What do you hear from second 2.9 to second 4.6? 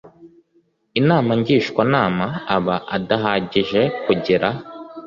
adahagije kugira